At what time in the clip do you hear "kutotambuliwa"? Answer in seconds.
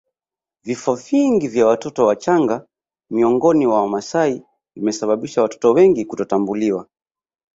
6.05-6.87